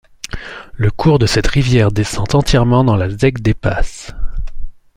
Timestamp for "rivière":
1.45-1.91